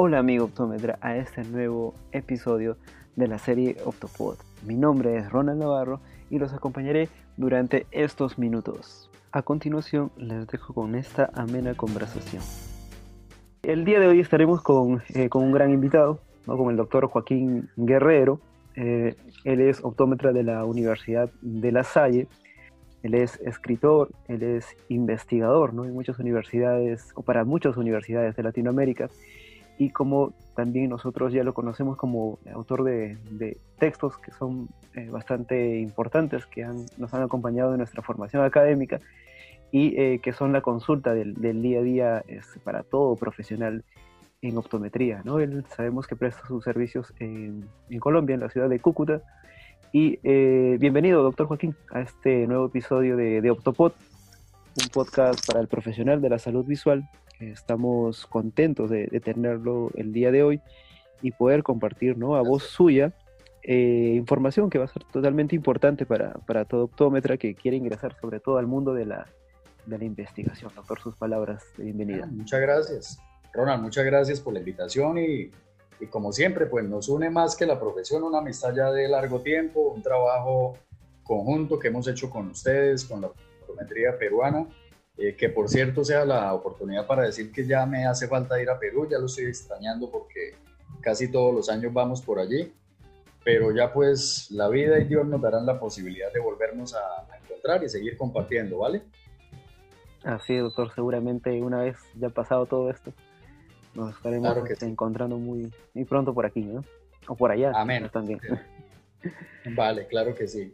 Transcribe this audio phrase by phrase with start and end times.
[0.00, 2.76] Hola amigo optómetra a este nuevo episodio
[3.16, 4.36] de la serie Optopod.
[4.64, 6.00] Mi nombre es Ronald Navarro
[6.30, 9.10] y los acompañaré durante estos minutos.
[9.32, 12.44] A continuación les dejo con esta amena conversación.
[13.64, 16.56] El día de hoy estaremos con, eh, con un gran invitado, ¿no?
[16.56, 18.40] con el doctor Joaquín Guerrero.
[18.76, 22.28] Eh, él es optómetra de la Universidad de La Salle.
[23.02, 25.84] Él es escritor, él es investigador ¿no?
[25.84, 29.08] en muchas universidades, o para muchas universidades de Latinoamérica
[29.78, 33.16] y como también nosotros ya lo conocemos como autor de,
[33.78, 39.00] textos que son eh, bastante importantes, que nos han acompañado en nuestra formación académica
[39.70, 42.24] y eh, que son la consulta del, día a día
[42.64, 43.84] para todo profesional
[44.42, 45.22] en optometría.
[45.24, 45.38] ¿no?
[45.38, 47.68] Él sabemos que presta sus servicios en,
[48.00, 49.22] Colombia, en la ciudad de Cúcuta.
[49.92, 53.92] Y eh, bienvenido, doctor Joaquín, a este nuevo episodio de, de Optopod,
[54.82, 57.08] un podcast para el profesional de la salud visual
[57.40, 60.60] Estamos contentos de, tenerlo el día de hoy
[61.22, 62.36] y poder compartir ¿no?
[62.36, 63.12] a voz suya
[63.62, 68.16] eh, información que va a ser totalmente importante para, para, todo optómetra que quiere ingresar
[68.20, 69.26] sobre todo al mundo de la,
[69.86, 70.72] de la investigación.
[70.74, 72.26] Doctor, sus palabras de bienvenida.
[72.26, 73.18] Muchas gracias.
[73.52, 75.50] Ronald, muchas gracias por la invitación y,
[76.00, 79.40] y como siempre, pues nos une más que la profesión, una amistad ya de largo
[79.40, 80.76] tiempo, un trabajo
[81.22, 84.66] conjunto que hemos hecho con ustedes, con la optometría peruana
[85.18, 88.70] eh, que por cierto sea la oportunidad para decir que ya me hace falta ir
[88.70, 90.54] a Perú, ya lo estoy extrañando porque
[91.00, 92.72] casi todos los años vamos por allí,
[93.42, 97.82] pero ya pues la vida y Dios nos darán la posibilidad de volvernos a, encontrar
[97.82, 99.02] y seguir compartiendo, ¿vale?
[100.22, 103.12] Así es, doctor, seguramente una vez ya pasado todo esto,
[103.94, 106.84] nos estaremos encontrando muy, muy pronto por aquí, ¿no?
[107.26, 107.72] O por allá.
[107.74, 108.08] Amén.
[108.12, 108.38] También.
[109.74, 110.72] Vale, claro que sí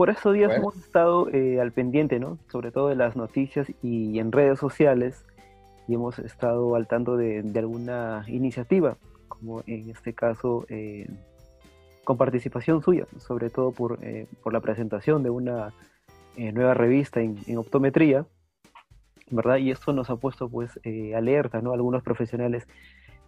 [0.00, 2.38] por estos días hemos estado eh, al pendiente, ¿no?
[2.50, 5.26] Sobre todo de las noticias y en redes sociales
[5.86, 8.96] y hemos estado al tanto de, alguna iniciativa,
[9.28, 11.06] como en este caso eh,
[12.02, 15.74] con participación suya, sobre todo por, eh, por la presentación de una
[16.34, 18.24] nueva revista en, optometría,
[19.30, 19.58] ¿verdad?
[19.58, 20.80] Y esto nos ha puesto pues
[21.14, 21.74] alerta, ¿no?
[21.74, 22.66] Algunos profesionales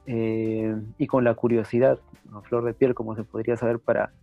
[0.07, 1.99] y con la curiosidad,
[2.33, 4.15] a flor de piel, como se podría saber, para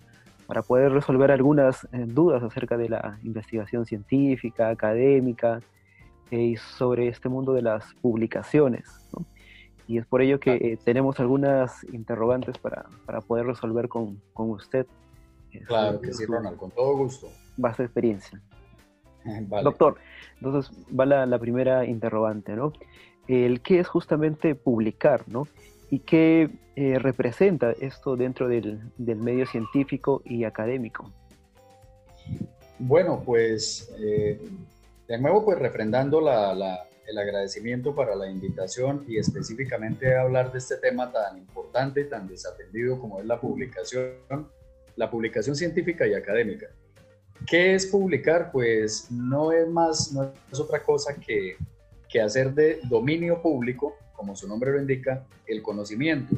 [0.50, 5.62] para poder resolver algunas eh, dudas acerca de la investigación científica, académica
[6.32, 8.90] eh, y sobre este mundo de las publicaciones.
[9.88, 14.50] Y es por ello que eh, tenemos algunas interrogantes para, para poder resolver con, con
[14.50, 14.88] usted.
[15.68, 17.30] Claro que sí, Ronald, con todo gusto.
[17.56, 18.42] Basta experiencia.
[19.64, 19.98] Doctor,
[20.38, 22.74] entonces va la, la, primera interrogante, ¿no?
[23.28, 25.48] El qué es justamente publicar, ¿no?
[25.90, 31.12] ¿Y qué eh, representa esto dentro del, medio científico y académico?
[32.78, 34.40] Bueno, pues eh,
[35.08, 41.12] de nuevo, pues refrendando el agradecimiento para la invitación y específicamente hablar de este tema
[41.12, 44.14] tan importante, tan desatendido como es la publicación,
[44.96, 46.68] la publicación científica y académica.
[47.48, 48.52] ¿Qué es publicar?
[48.52, 51.58] Pues no es más, no es otra cosa que,
[52.08, 56.36] que hacer de dominio público como su nombre lo indica, el conocimiento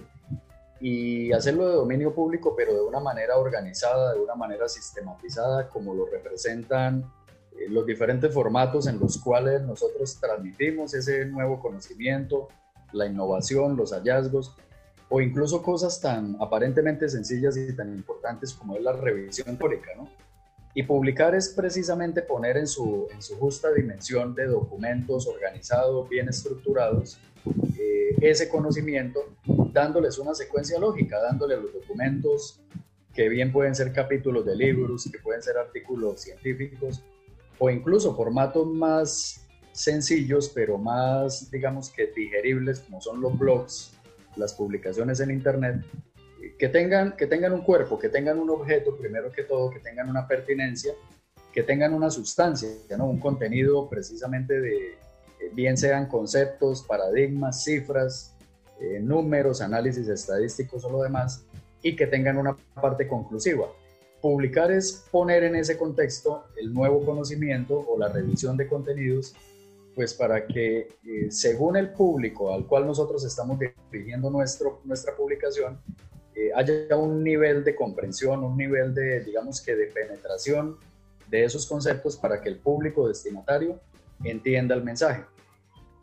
[0.80, 5.96] y hacerlo de dominio público, pero de una manera organizada, de una manera sistematizada, como
[5.96, 7.04] lo representan
[7.52, 12.50] eh, los diferentes formatos en los cuales nosotros transmitimos ese nuevo conocimiento,
[12.94, 14.56] la innovación, los hallazgos,
[15.10, 20.08] o incluso cosas tan aparentemente sencillas y tan importantes como es la revisión teórica, ¿no?
[20.74, 23.08] Y publicar es precisamente poner en su,
[23.40, 27.20] justa dimensión de documentos organizados, bien estructurados,
[27.78, 29.20] eh, ese conocimiento,
[29.74, 32.62] dándoles una secuencia lógica, dándole los documentos
[33.14, 37.04] que bien pueden ser capítulos de libros, que pueden ser artículos científicos,
[37.60, 43.94] o incluso formatos más sencillos, pero más, digamos que digeribles, como son los blogs,
[44.36, 45.86] las publicaciones en Internet,
[46.58, 50.10] que tengan, que tengan un cuerpo, que tengan un objeto, primero que todo, que tengan
[50.10, 50.94] una pertinencia,
[51.52, 53.08] que tengan una sustancia, ¿no?
[53.08, 54.94] un contenido precisamente de,
[55.42, 58.36] eh, bien sean conceptos, paradigmas, cifras,
[58.80, 61.46] eh, números, análisis estadísticos o lo demás,
[61.82, 63.68] y que tengan una parte conclusiva.
[64.22, 69.34] Publicar es poner en ese contexto el nuevo conocimiento o la revisión de contenidos,
[69.96, 73.60] pues para que eh, según el público al cual nosotros estamos
[73.92, 75.82] dirigiendo nuestro, nuestra publicación,
[76.36, 80.78] eh, haya un nivel de comprensión, un nivel de, digamos que de penetración
[81.28, 83.80] de esos conceptos para que el público destinatario
[84.24, 85.24] entienda el mensaje.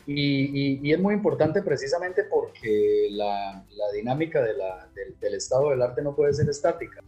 [0.06, 6.48] Y, es muy importante precisamente porque la, dinámica del, estado del arte no puede ser
[6.48, 7.02] estática.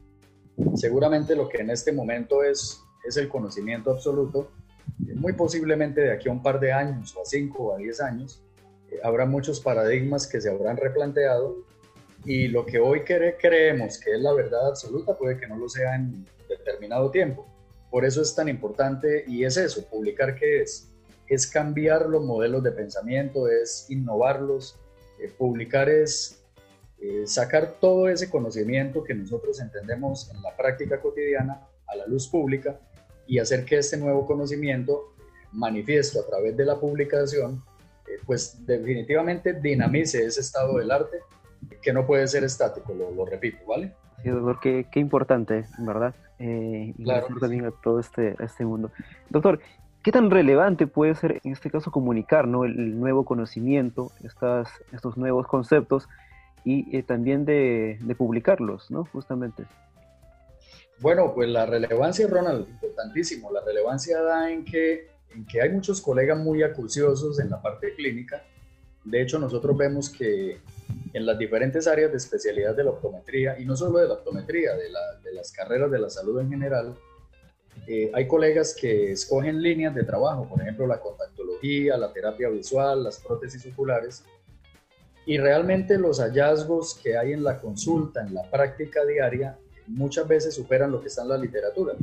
[0.75, 4.51] Seguramente lo que en este momento es, es el conocimiento absoluto,
[4.99, 8.03] muy posiblemente de aquí a un par de años, o a cinco o a diez
[8.03, 8.43] años,
[9.03, 11.65] habrá muchos paradigmas que se habrán replanteado
[12.25, 15.95] y lo que hoy creemos que es la verdad absoluta puede que no lo sea
[15.95, 17.47] en determinado tiempo.
[17.91, 20.91] Por eso es tan importante y es eso, publicar qué es.
[21.27, 24.79] Es cambiar los modelos de pensamiento, es innovarlos.
[25.19, 26.43] Eh, publicar es
[27.01, 32.29] eh, sacar todo ese conocimiento que nosotros entendemos en la práctica cotidiana a la luz
[32.29, 32.79] pública
[33.27, 35.15] y hacer que este nuevo conocimiento
[35.53, 37.63] manifiesto a través de la publicación
[38.07, 41.19] eh, pues definitivamente dinamice ese estado del arte
[41.83, 43.95] que no puede ser estático, lo, repito, ¿vale?
[44.23, 46.15] Sí, doctor, qué, qué importante, ¿verdad?
[46.39, 47.27] Eh, claro.
[47.41, 48.91] también a todo este, este mundo.
[49.29, 49.61] Doctor,
[50.03, 52.65] ¿qué tan relevante puede ser en este caso comunicar ¿no?
[52.65, 56.09] el, nuevo conocimiento, estas, estos nuevos conceptos
[56.65, 59.07] y eh, también de, de, publicarlos, ¿no?
[59.07, 59.65] Justamente.
[60.99, 63.51] Bueno, pues la relevancia, Ronald, importantísimo.
[63.51, 67.95] La relevancia da en que en que hay muchos colegas muy acuciosos en la parte
[67.95, 68.43] clínica.
[69.05, 70.59] De hecho, nosotros vemos que
[71.13, 74.75] en las diferentes áreas de especialidad de la optometría, y no solo de la optometría,
[74.75, 74.91] de,
[75.33, 76.95] las carreras de la salud en general,
[77.87, 83.03] eh, hay colegas que escogen líneas de trabajo, por ejemplo, la contactología, la terapia visual,
[83.03, 84.25] las prótesis oculares,
[85.27, 89.57] y realmente los hallazgos que hay en la consulta, en la práctica diaria,
[89.87, 91.95] muchas veces superan lo que está en la literatura.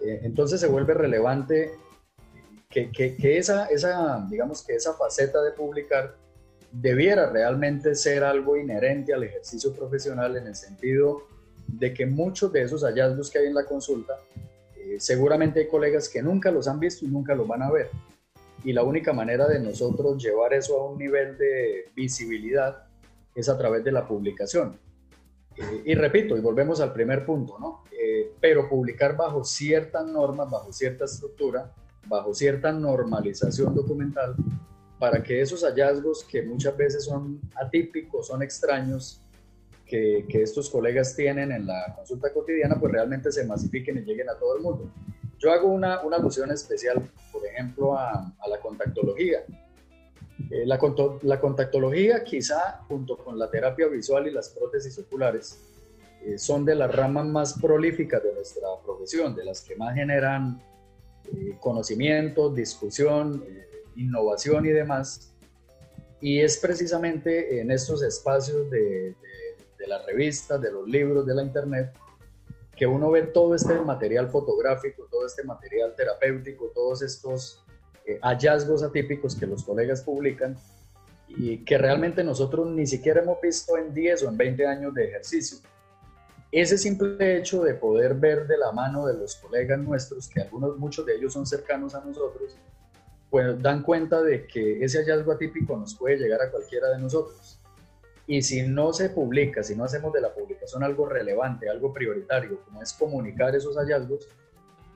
[0.00, 1.72] Eh, entonces se vuelve relevante
[2.84, 6.14] que, esa, esa, digamos que esa faceta de publicar
[6.70, 11.22] debiera realmente ser algo inherente al ejercicio profesional en el sentido
[11.66, 14.14] de que muchos de esos hallazgos que hay en la consulta,
[14.76, 17.88] eh, seguramente hay colegas que nunca los han visto y nunca los van a ver.
[18.62, 22.84] Y la única manera de nosotros llevar eso a un nivel de visibilidad
[23.34, 24.78] es a través de la publicación.
[25.56, 27.84] Eh, y repito, y volvemos al primer punto, ¿no?
[27.90, 31.72] Eh, pero publicar bajo ciertas normas, bajo cierta estructura,
[32.08, 34.36] bajo cierta normalización documental
[34.98, 39.20] para que esos hallazgos que muchas veces son atípicos, son extraños,
[39.84, 44.28] que, que, estos colegas tienen en la consulta cotidiana, pues realmente se masifiquen y lleguen
[44.28, 44.90] a todo el mundo.
[45.38, 49.44] Yo hago una, una alusión especial, por ejemplo, a, la contactología.
[50.50, 50.78] Eh, la,
[51.22, 55.60] la, contactología, quizá junto con la terapia visual y las prótesis oculares,
[56.24, 60.60] eh, son de las ramas más prolíficas de nuestra profesión, de las que más generan
[61.32, 65.32] eh, conocimiento, discusión, eh, innovación y demás.
[66.20, 69.14] Y es precisamente en estos espacios de,
[69.78, 71.92] de, las revistas, de los libros, de la internet,
[72.76, 77.64] que uno ve todo este material fotográfico, todo este material terapéutico, todos estos
[78.04, 80.56] eh, hallazgos atípicos que los colegas publican
[81.28, 85.04] y que realmente nosotros ni siquiera hemos visto en 10 o en 20 años de
[85.04, 85.58] ejercicio
[86.52, 90.76] ese simple hecho de poder ver de la mano de los colegas nuestros, que algunos,
[90.78, 92.56] muchos de ellos son cercanos a nosotros,
[93.30, 97.58] pues dan cuenta de que ese hallazgo atípico nos puede llegar a cualquiera de nosotros.
[98.26, 102.60] Y si no se publica, si no hacemos de la publicación algo relevante, algo prioritario,
[102.64, 104.28] como es comunicar esos hallazgos,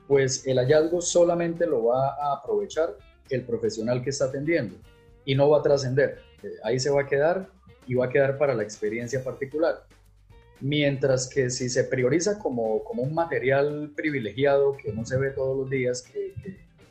[0.07, 2.97] pues el hallazgo solamente lo va a aprovechar
[3.29, 4.75] el profesional que está atendiendo
[5.23, 6.19] y no va a trascender.
[6.43, 7.47] Eh, ahí se va a quedar
[7.87, 9.85] y va a quedar para la experiencia particular.
[10.61, 15.57] Mientras que si se prioriza como, como un material privilegiado que no se ve todos
[15.57, 16.33] los días, que,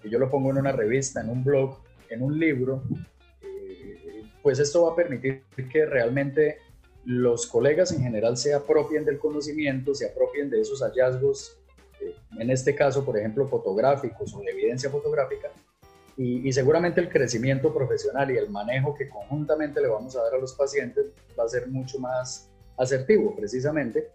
[0.09, 1.79] yo lo pongo en una revista, en un blog,
[2.09, 2.83] en un libro,
[3.43, 6.59] eh, pues esto va a permitir que realmente
[7.05, 11.57] los colegas en general se apropien del conocimiento, se apropien de esos hallazgos,
[12.01, 15.49] eh, en este caso, por ejemplo, fotográficos o de evidencia fotográfica,
[16.17, 20.35] y, y, seguramente el crecimiento profesional y el manejo que conjuntamente le vamos a dar
[20.35, 21.07] a los pacientes
[21.39, 24.09] va a ser mucho más asertivo, precisamente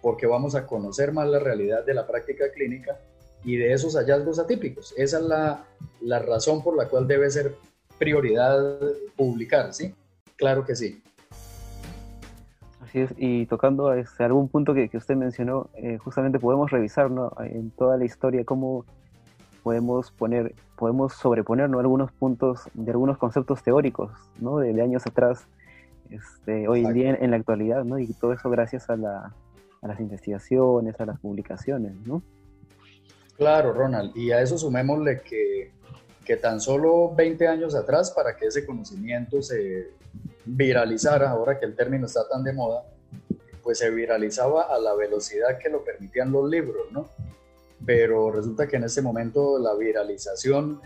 [0.00, 2.98] porque vamos a conocer más la realidad de la práctica clínica
[3.44, 4.94] y de esos hallazgos atípicos.
[4.96, 5.64] Esa es la,
[6.00, 7.54] la razón por la cual debe ser
[7.98, 8.80] prioridad
[9.16, 9.94] publicar, ¿sí?
[10.36, 11.02] Claro que sí.
[12.82, 17.32] Así es, y tocando este, algún punto que, usted mencionó, eh, justamente podemos revisar ¿no?
[17.40, 18.86] en toda la historia cómo
[19.62, 24.10] podemos poner, podemos sobreponer algunos puntos de algunos conceptos teóricos
[24.40, 24.58] ¿no?
[24.58, 25.46] de años atrás
[26.10, 27.98] este, hoy en día en, la actualidad, ¿no?
[27.98, 29.34] Y todo eso gracias a, la,
[29.82, 32.22] a las investigaciones, a las publicaciones, ¿no?
[33.36, 35.70] Claro, Ronald, y a eso sumémosle que,
[36.24, 39.92] que tan solo 20 años atrás, para que ese conocimiento se
[40.44, 42.84] viralizara, ahora que el término está tan de moda,
[43.62, 47.08] pues se viralizaba a la velocidad que lo permitían los libros, ¿no?
[47.84, 50.80] Pero resulta que en ese momento la viralización,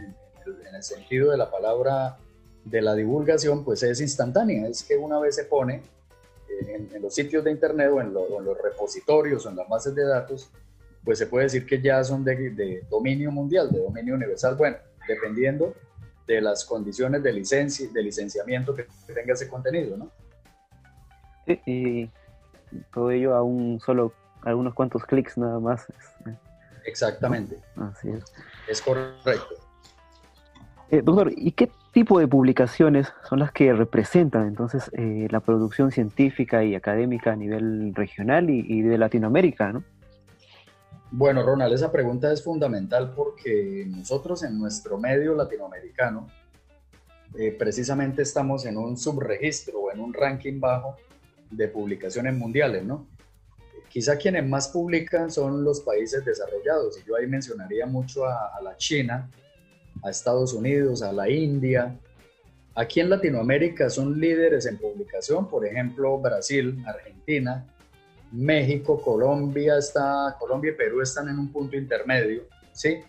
[0.46, 2.18] en el sentido de la palabra
[2.64, 5.82] de la divulgación pues es instantánea, es que una vez se pone
[6.48, 10.04] eh, en, los sitios de internet o en, los repositorios o en las bases de
[10.04, 10.50] datos,
[11.04, 14.76] pues se puede decir que ya son de, dominio mundial, de dominio universal, bueno,
[15.08, 15.74] dependiendo
[16.26, 20.10] de las condiciones de, licencia, de licenciamiento que tenga ese contenido, ¿no?
[21.66, 22.08] y
[22.94, 25.84] todo ello a un solo, algunos cuantos clics nada más.
[26.84, 27.58] Exactamente.
[27.76, 28.24] Así es.
[28.68, 29.56] Es correcto.
[30.90, 35.92] Eh, doctor, ¿y qué tipo de publicaciones son las que representan entonces eh, la producción
[35.92, 39.84] científica y académica a nivel regional y, de Latinoamérica, ¿no?
[41.10, 46.26] Bueno, Ronald, esa pregunta es fundamental porque nosotros en nuestro medio latinoamericano
[47.38, 50.96] eh, precisamente estamos en un subregistro o en un ranking bajo
[51.50, 53.06] de publicaciones mundiales, ¿no?
[53.90, 58.62] Quizá quienes más publican son los países desarrollados y yo ahí mencionaría mucho a, a
[58.62, 59.28] la China,
[60.02, 61.96] a Estados Unidos, a la India.
[62.74, 67.66] Aquí en Latinoamérica son líderes en publicación, por ejemplo, Brasil, Argentina,
[68.32, 73.00] México, Colombia está, Colombia y Perú están en un punto intermedio, ¿sí?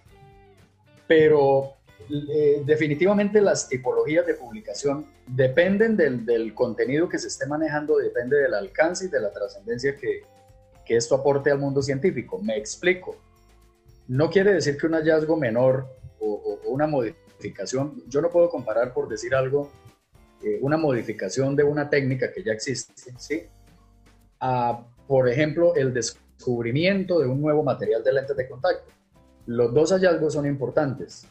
[1.07, 1.75] Pero
[2.09, 8.37] eh, definitivamente las tipologías de publicación dependen del, del, contenido que se esté manejando, depende
[8.37, 10.23] del alcance y de la trascendencia que,
[10.85, 12.39] que esto aporte al mundo científico.
[12.39, 13.15] Me explico.
[14.09, 15.87] No quiere decir que un hallazgo menor
[16.23, 19.69] o, una modificación, yo no puedo comparar, por decir algo,
[20.41, 23.43] eh, una modificación de una técnica que ya existe, ¿sí?
[24.39, 28.91] A, por ejemplo, el descubrimiento de un nuevo material de lentes de contacto.
[29.45, 31.27] Los dos hallazgos son importantes,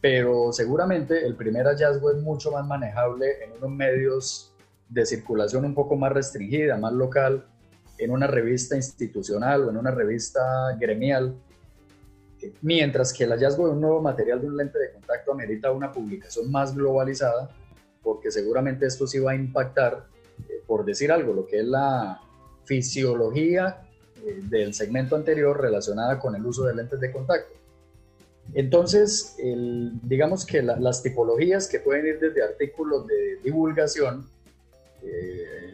[0.00, 4.52] pero seguramente el primer hallazgo es mucho más manejable en unos medios
[4.88, 7.46] de circulación un poco más restringida, más local,
[7.98, 10.40] en una revista institucional o en una revista
[10.78, 11.34] gremial,
[12.62, 15.92] mientras que el hallazgo de un nuevo material de un lente de contacto amerita una
[15.92, 17.50] publicación más globalizada,
[18.02, 20.06] porque seguramente esto sí va a impactar,
[20.48, 22.20] eh, por decir algo, lo que es la
[22.64, 23.82] fisiología
[24.24, 27.54] eh, del segmento anterior relacionada con el uso de lentes de contacto.
[28.52, 29.36] Entonces,
[30.02, 34.26] digamos que las tipologías que pueden ir desde artículos de divulgación,
[35.02, 35.72] eh,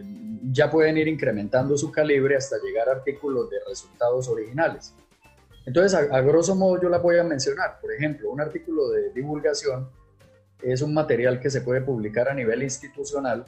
[0.52, 4.94] ya pueden ir incrementando su calibre hasta llegar a artículos de resultados originales.
[5.70, 7.78] Entonces, a, grosso modo yo la voy a mencionar.
[7.80, 9.88] Por ejemplo, un artículo de divulgación
[10.60, 13.44] es un material que se puede publicar a nivel institucional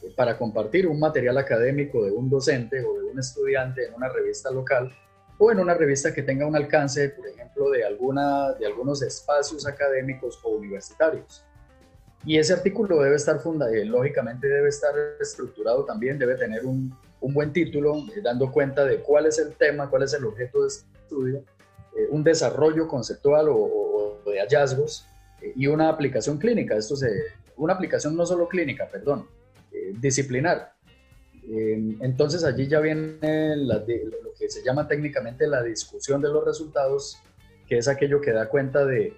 [0.00, 4.08] eh, para compartir un material académico de un docente o de un estudiante en una
[4.08, 4.92] revista local
[5.38, 9.66] o en una revista que tenga un alcance, por ejemplo, de, alguna, de algunos espacios
[9.66, 11.44] académicos o universitarios.
[12.24, 16.96] Y ese artículo debe estar fundado, eh, lógicamente debe estar estructurado también, debe tener un,
[17.20, 20.62] un buen título, eh, dando cuenta de cuál es el tema, cuál es el objeto
[20.62, 21.44] de estudio,
[21.96, 25.06] eh, un desarrollo conceptual o, de hallazgos
[25.40, 26.76] eh, y una aplicación clínica.
[26.76, 27.08] Esto se,
[27.56, 29.26] una aplicación no solo clínica, perdón,
[30.00, 30.72] disciplinar.
[32.00, 33.84] entonces allí ya viene lo
[34.38, 37.18] que se llama técnicamente la discusión de los resultados,
[37.68, 39.14] que es aquello que da cuenta de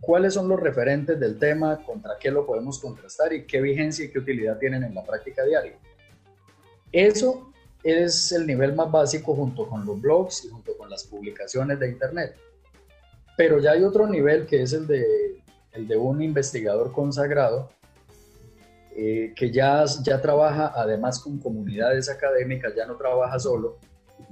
[0.00, 4.10] cuáles son los referentes del tema, contra qué lo podemos contrastar y qué vigencia y
[4.10, 5.78] qué utilidad tienen en la práctica diaria.
[6.92, 7.49] Eso
[7.82, 11.88] es el nivel más básico junto con los blogs y junto con las publicaciones de
[11.88, 12.36] Internet.
[13.36, 17.70] Pero ya hay otro nivel que es el de, el de un investigador consagrado
[18.96, 23.78] eh, que ya, ya trabaja además con comunidades académicas, ya no trabaja solo,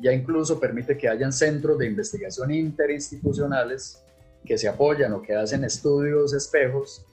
[0.01, 4.03] ya incluso permite que hayan centros de investigación interinstitucionales
[4.45, 7.05] que se apoyan o que hacen estudios espejos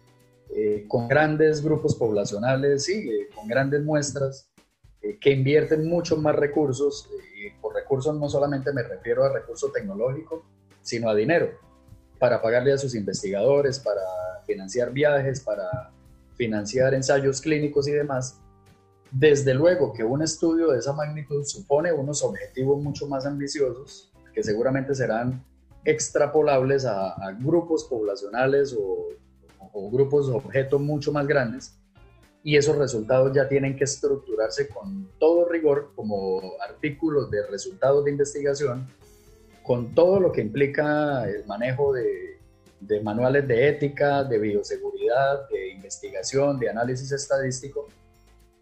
[0.56, 4.50] eh, con grandes grupos poblacionales, y eh, con grandes muestras
[5.06, 9.72] eh, que invierten muchos más recursos, y por recursos no solamente me refiero a recursos
[9.72, 10.42] tecnológicos,
[10.82, 11.52] sino a dinero,
[12.18, 14.02] para pagarle a sus investigadores, para
[14.48, 15.92] financiar viajes, para
[16.36, 18.40] financiar ensayos clínicos y demás.
[19.12, 24.42] Desde luego que un estudio de esa magnitud supone unos objetivos mucho más ambiciosos, que
[24.42, 25.46] seguramente serán
[25.84, 29.10] extrapolables a, grupos poblacionales o,
[29.72, 31.78] o grupos de objetos mucho más grandes,
[32.46, 38.12] y esos resultados ya tienen que estructurarse con todo rigor como artículos de resultados de
[38.12, 38.88] investigación,
[39.64, 42.38] con todo lo que implica el manejo de,
[42.82, 47.88] de manuales de ética, de bioseguridad, de investigación, de análisis estadístico.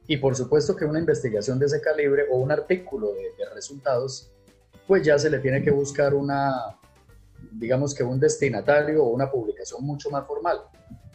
[0.08, 4.32] Y por supuesto que una investigación de ese calibre o un artículo de, de resultados,
[4.88, 6.80] pues ya se le tiene que buscar una,
[7.52, 10.62] digamos que un destinatario o una publicación mucho más formal,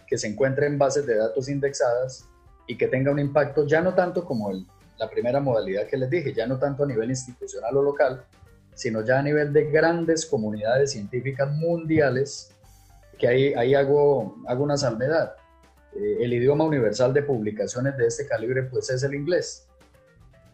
[0.06, 2.28] que se encuentre en bases de datos indexadas
[2.68, 4.52] y que tenga un impacto ya no tanto como
[4.98, 8.22] la primera modalidad que les dije, ya no tanto a nivel institucional o local,
[8.74, 12.52] sino ya a nivel de grandes comunidades científicas mundiales,
[13.18, 15.34] que ahí, ahí hago, hago una salvedad.
[15.96, 19.66] Eh, el idioma universal de publicaciones de este calibre pues es el inglés.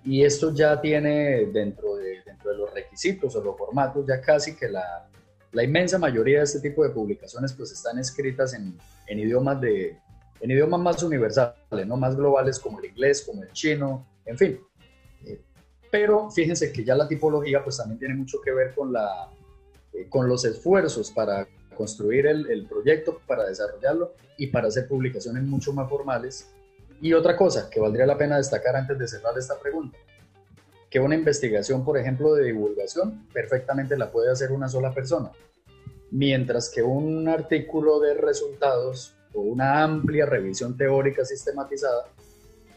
[0.04, 4.54] Y esto ya tiene dentro de, dentro de los requisitos o los formatos ya casi
[4.54, 5.09] que la,
[5.52, 9.99] la inmensa mayoría de este tipo de publicaciones pues están escritas en, en idiomas de
[10.41, 14.61] en idiomas más universales, no más globales como el inglés, como el chino, en fin.
[15.25, 15.41] Eh,
[15.91, 19.31] pero fíjense que ya la tipología pues también tiene mucho que ver con, la,
[19.93, 25.43] eh, con los esfuerzos para construir el, el, proyecto, para desarrollarlo y para hacer publicaciones
[25.45, 26.50] mucho más formales.
[27.00, 29.99] Y otra cosa que valdría la pena destacar antes de cerrar esta pregunta,
[30.88, 35.33] que una investigación, por ejemplo, de divulgación, perfectamente la puede hacer una sola persona,
[36.12, 42.05] mientras que un artículo de resultados una amplia revisión teórica sistematizada,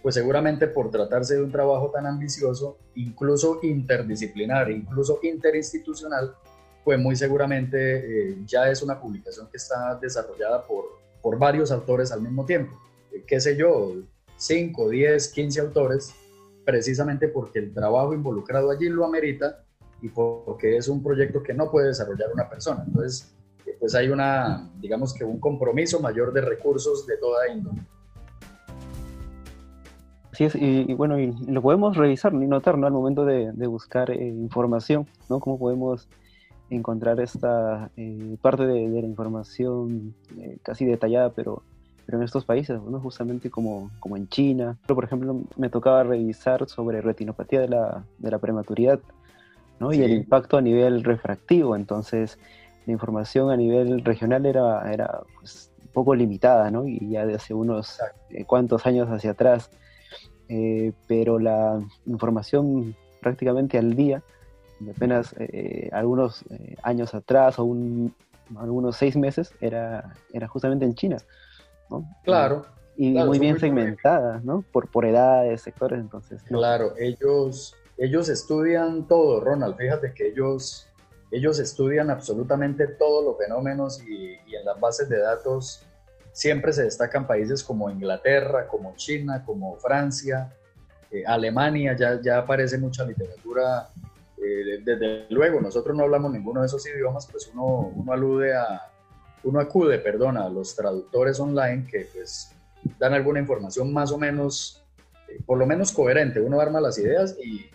[0.01, 6.35] pues seguramente por tratarse de un trabajo tan ambicioso, incluso interdisciplinar, incluso interinstitucional,
[6.83, 10.85] pues muy seguramente eh, ya es una publicación que está desarrollada por,
[11.21, 12.79] por varios autores al mismo tiempo.
[13.11, 13.93] Eh, qué sé yo,
[14.37, 16.13] 5, 10, 15 autores,
[16.63, 19.63] precisamente porque el trabajo involucrado allí lo amerita
[20.01, 22.83] y porque es un proyecto que no puede desarrollar una persona.
[22.85, 23.33] Entonces,
[23.79, 27.81] pues hay una, digamos que un compromiso mayor de recursos de toda índole.
[30.33, 32.85] Sí, es, y, bueno, y lo podemos revisar y notar, ¿no?
[32.85, 35.39] Al momento de, buscar información, ¿no?
[35.39, 36.07] Cómo podemos
[36.69, 41.63] encontrar esta eh, parte de, la información eh, casi detallada, pero,
[42.05, 42.99] pero en estos países, ¿no?
[42.99, 44.77] justamente como, como en China.
[44.85, 48.99] Por ejemplo, me tocaba revisar sobre retinopatía de la, de la prematuridad
[49.79, 49.93] ¿no?
[49.93, 51.75] y el impacto a nivel refractivo.
[51.75, 52.37] Entonces,
[52.87, 56.87] la información a nivel regional era, era pues, un poco limitada, ¿no?
[56.87, 57.99] y ya de hace unos
[58.31, 59.69] eh, cuantos años hacia atrás.
[61.07, 64.23] pero la información prácticamente al día
[64.91, 68.13] apenas eh, algunos eh, años atrás o un,
[68.57, 71.17] algunos seis meses era, era justamente en China.
[71.89, 72.05] ¿no?
[72.23, 72.65] Claro.
[72.95, 74.63] Y muy bien segmentada, ¿no?
[74.71, 76.41] Por, por edades, sectores, entonces.
[76.43, 79.77] Claro, ellos, ellos estudian todo, Ronald.
[79.77, 80.86] Fíjate que ellos,
[81.31, 85.83] ellos estudian absolutamente todos los fenómenos y, en las bases de datos
[86.31, 90.53] siempre se destacan países como Inglaterra, como China, como Francia,
[91.11, 93.89] eh, Alemania, ya, ya aparece mucha literatura
[94.37, 98.91] eh, desde luego, nosotros no hablamos ninguno de esos idiomas, pues uno, uno alude a,
[99.43, 102.51] uno acude, perdona, a los traductores online que pues
[102.99, 104.83] dan alguna información más o menos,
[105.27, 106.39] eh, por lo menos coherente.
[106.39, 107.69] Uno arma las ideas y,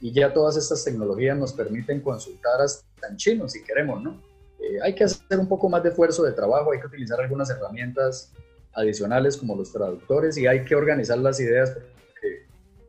[0.00, 4.20] y, ya todas estas tecnologías nos permiten consultar hasta en chino si queremos, ¿no?
[4.60, 7.48] Eh, hay que hacer un poco más de esfuerzo de trabajo, hay que utilizar algunas
[7.50, 8.32] herramientas
[8.72, 12.46] adicionales como los traductores y hay que organizar las ideas porque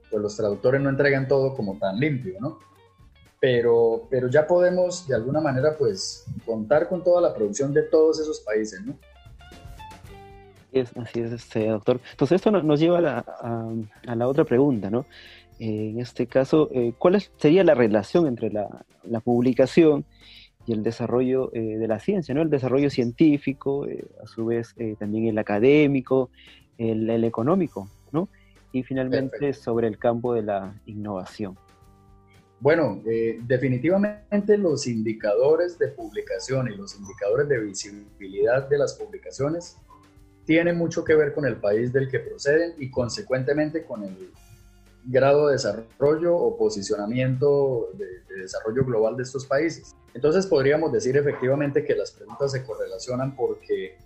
[0.10, 2.60] pues, los traductores no entregan todo como tan limpio, ¿no?
[3.42, 8.20] pero, pero ya podemos de alguna manera pues contar con toda la producción de todos
[8.20, 8.96] esos países, ¿no?
[10.72, 12.00] Es, así es, este, doctor.
[12.12, 13.18] Entonces esto nos lleva a la,
[14.08, 15.06] a, la otra pregunta, ¿no?
[15.62, 20.06] Eh, en este caso, eh, ¿cuál sería la relación entre la, la publicación
[20.66, 22.42] y el desarrollo eh, de la ciencia, ¿no?
[22.42, 23.86] El desarrollo científico,
[24.24, 26.32] a su vez también el académico,
[26.80, 28.28] el, el, económico, ¿no?
[28.72, 31.56] Y finalmente sobre el campo de la innovación.
[32.60, 39.78] Bueno, eh, definitivamente los indicadores de publicación y los indicadores de visibilidad de las publicaciones
[40.46, 44.32] tienen mucho que ver con el país del que proceden y consecuentemente con el
[45.06, 49.96] grado de desarrollo o posicionamiento de, desarrollo global de estos países.
[50.14, 53.98] Entonces podríamos decir efectivamente que las preguntas se correlacionan porque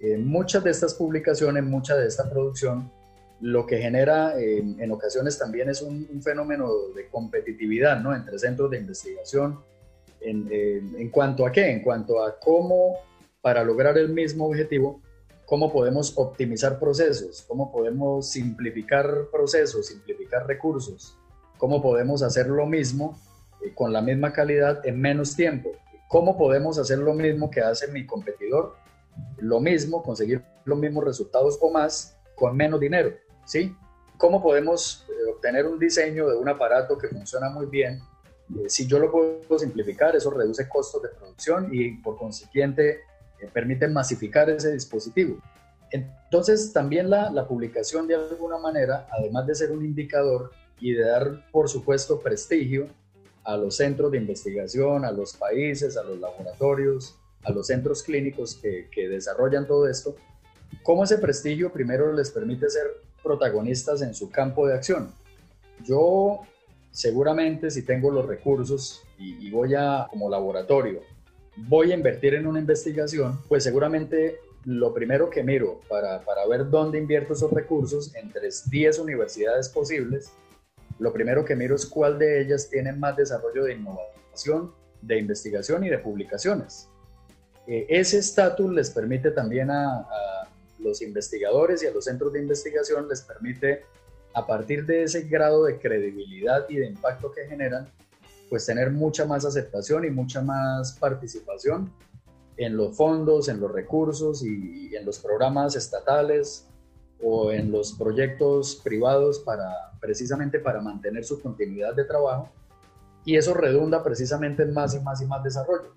[0.00, 2.90] eh, muchas de estas publicaciones, mucha de esta producción
[3.40, 8.14] lo que genera en ocasiones también es un, fenómeno de competitividad ¿no?
[8.14, 9.60] entre centros de investigación.
[10.20, 11.70] En, en, cuanto a qué?
[11.70, 12.98] En cuanto a cómo,
[13.40, 15.00] para lograr el mismo objetivo,
[15.50, 21.18] cómo podemos optimizar procesos, cómo podemos simplificar procesos, simplificar recursos,
[21.58, 23.18] cómo podemos hacer lo mismo
[23.60, 25.72] eh, con la misma calidad en menos tiempo,
[26.06, 28.76] cómo podemos hacer lo mismo que hace mi competidor,
[29.38, 33.12] lo mismo, conseguir los mismos resultados o más con menos dinero.
[33.44, 33.74] ¿sí?
[34.18, 37.98] ¿Cómo podemos eh, obtener un diseño de un aparato que funciona muy bien?
[38.56, 43.00] Eh, si yo lo puedo simplificar, eso reduce costos de producción y por consiguiente
[43.40, 45.38] eh, permite masificar ese dispositivo.
[45.90, 51.50] Entonces, también la, publicación de alguna manera, además de ser un indicador y de dar,
[51.50, 52.86] por supuesto, prestigio
[53.42, 58.54] a los centros de investigación, a los países, a los laboratorios, a los centros clínicos
[58.54, 60.14] que, desarrollan todo esto,
[60.84, 62.86] ¿cómo ese prestigio primero les permite ser
[63.22, 65.12] protagonistas en su campo de acción.
[65.84, 66.40] Yo
[66.90, 71.00] seguramente si tengo los recursos y, voy a como laboratorio,
[71.56, 76.68] voy a invertir en una investigación, pues seguramente lo primero que miro para, para, ver
[76.68, 80.30] dónde invierto esos recursos entre 10 universidades posibles,
[80.98, 85.82] lo primero que miro es cuál de ellas tiene más desarrollo de innovación, de investigación
[85.84, 86.88] y de publicaciones.
[87.66, 90.06] eh, ese estatus les permite también a,
[90.78, 93.84] los investigadores y a los centros de investigación, les permite,
[94.32, 97.86] a partir de ese grado de credibilidad y de impacto que generan,
[98.50, 101.90] pues tener mucha más aceptación y mucha más participación
[102.56, 106.66] en los fondos, en los recursos y, en los programas estatales
[107.22, 112.50] o en los proyectos privados para precisamente para mantener su continuidad de trabajo
[113.24, 115.94] y eso redunda precisamente en más y más y más desarrollo.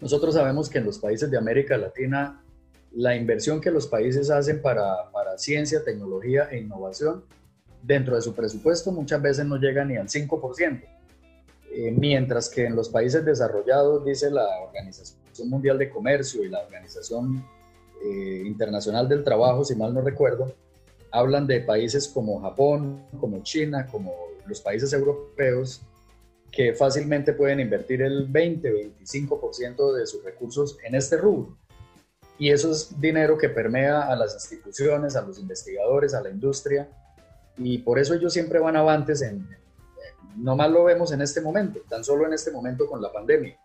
[0.00, 2.42] Nosotros sabemos que en los países de América Latina
[2.92, 7.24] la inversión que los países hacen para, para ciencia, tecnología e innovación
[7.82, 10.82] dentro de su presupuesto muchas veces no llega ni al 5%,
[11.72, 16.60] eh, mientras que en los países desarrollados, dice la Organización Mundial de Comercio y la
[16.60, 17.44] Organización
[18.04, 20.52] eh, Internacional del Trabajo, si mal no recuerdo,
[21.12, 24.12] hablan de países como Japón, como China, como
[24.46, 25.82] los países europeos,
[26.50, 31.56] que fácilmente pueden invertir el 20-25% de sus recursos en este rubro.
[32.38, 36.88] Y eso es dinero que permea a las instituciones, a los investigadores, a la industria.
[37.58, 39.46] Y por eso ellos siempre van avantes en,
[40.36, 43.58] más lo vemos en este momento, tan solo en este momento con la pandemia.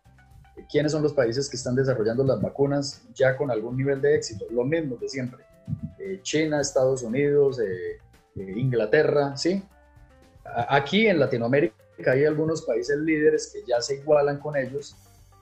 [0.69, 4.45] ¿Quiénes son los países que están desarrollando las vacunas ya con algún nivel de éxito?
[4.49, 5.43] Lo mismo de siempre.
[5.99, 7.97] Eh, China, Estados Unidos, eh,
[8.35, 9.63] eh, Inglaterra, ¿sí?
[10.43, 11.75] Aquí en Latinoamérica
[12.11, 14.95] hay algunos países líderes que ya se igualan con ellos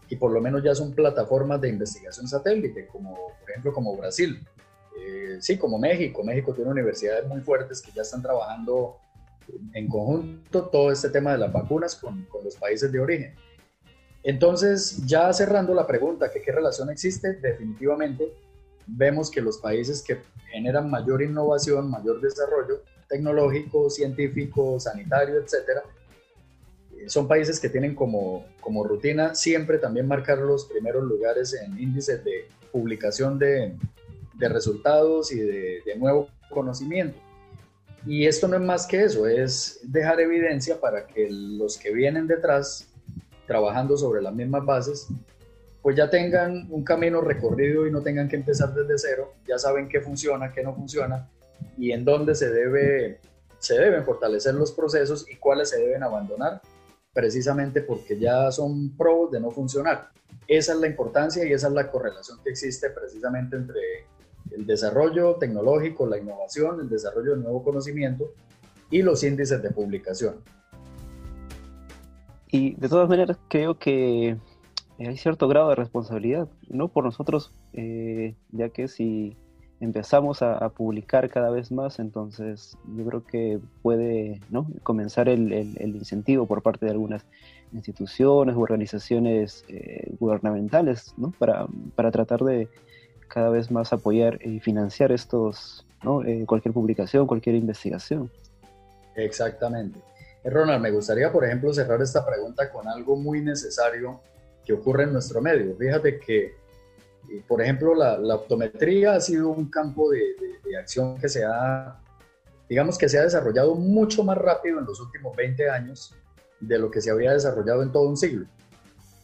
[0.07, 4.41] y por lo menos ya son plataformas de investigación satélite, como por ejemplo como Brasil,
[5.39, 6.23] sí, como México.
[6.23, 8.97] México tiene universidades muy fuertes que ya están trabajando
[9.73, 13.35] en conjunto todo este tema de las vacunas con, con los países de origen.
[14.23, 18.33] Entonces, ya cerrando la pregunta, que qué relación existe, definitivamente
[18.87, 20.19] vemos que los países que
[20.51, 25.83] generan mayor innovación, mayor desarrollo tecnológico, científico, sanitario, etcétera,
[27.07, 32.23] son países que tienen como, como rutina siempre también marcar los primeros lugares en índices
[32.23, 33.75] de publicación de,
[34.35, 37.19] de resultados y de, de, nuevo conocimiento.
[38.05, 42.27] Y esto no es más que eso, es dejar evidencia para que los que vienen
[42.27, 42.89] detrás,
[43.47, 45.07] trabajando sobre las mismas bases,
[45.81, 49.89] pues ya tengan un camino recorrido y no tengan que empezar desde cero, ya saben
[49.89, 51.29] qué funciona, qué no funciona
[51.77, 53.19] y en dónde se, debe,
[53.59, 56.61] se deben fortalecer los procesos y cuáles se deben abandonar
[57.13, 60.09] precisamente porque ya son probos de no funcionar.
[60.47, 64.07] Esa es la importancia y esa es la correlación que existe precisamente entre
[64.55, 68.33] el desarrollo tecnológico, la innovación, el desarrollo del nuevo conocimiento
[68.89, 70.35] y los índices de publicación.
[72.49, 74.37] Y de todas maneras creo que
[74.99, 76.87] hay cierto grado de responsabilidad, ¿no?
[76.87, 79.35] Por nosotros, eh, ya que si
[79.79, 84.65] empezamos a, publicar cada vez más, entonces yo creo que puede ¿no?
[84.81, 87.25] comenzar el, el, incentivo por parte de algunas
[87.73, 91.31] instituciones u organizaciones eh, gubernamentales ¿no?
[91.37, 92.69] para, para, tratar de
[93.27, 96.23] cada vez más apoyar y financiar estos, ¿no?
[96.23, 98.31] Eh, cualquier publicación, cualquier investigación.
[99.15, 99.99] Exactamente.
[100.43, 104.19] Eh, Ronald, me gustaría, por ejemplo, cerrar esta pregunta con algo muy necesario
[104.65, 105.75] que ocurre en nuestro medio.
[105.75, 106.63] Fíjate que
[107.47, 110.35] por ejemplo, la, optometría ha sido un campo de,
[110.79, 111.99] acción que se ha,
[112.67, 116.15] digamos que se ha desarrollado mucho más rápido en los últimos 20 años
[116.59, 118.47] de lo que se había desarrollado en todo un siglo.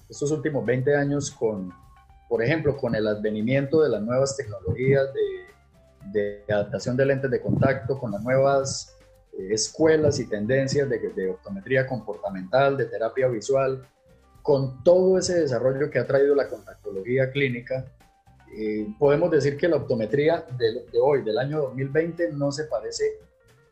[0.08, 1.74] Estos últimos 20 años con,
[2.30, 5.10] por ejemplo, con el advenimiento de las nuevas tecnologías
[6.14, 8.96] de, adaptación de lentes de contacto, con las nuevas
[9.34, 13.86] eh, escuelas y tendencias de optometría comportamental, de terapia visual,
[14.42, 17.86] con todo ese desarrollo que ha traído la contactología clínica,
[18.52, 23.04] eh, podemos decir que la optometría de, hoy, del año 2020, no se parece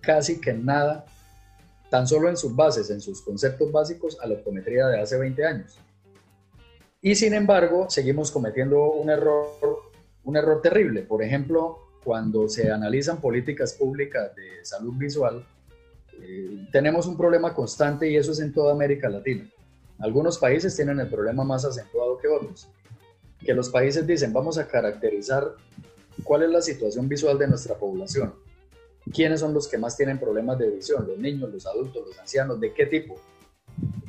[0.01, 1.05] casi que en nada,
[1.89, 5.45] tan solo en sus bases, en sus conceptos básicos, a la optometría de hace 20
[5.45, 5.79] años.
[7.01, 9.47] Y sin embargo, seguimos cometiendo un error,
[10.23, 11.03] un error terrible.
[11.03, 15.45] Por ejemplo, cuando se analizan políticas públicas de salud visual,
[16.21, 19.47] eh, tenemos un problema constante y eso es en toda América Latina.
[19.99, 22.67] Algunos países tienen el problema más acentuado que otros.
[23.39, 25.55] Que los países dicen, vamos a caracterizar
[26.23, 28.33] cuál es la situación visual de nuestra población,
[29.13, 32.59] quiénes son los que más tienen problemas de visión, los niños, los adultos, los ancianos,
[32.59, 33.15] de qué tipo,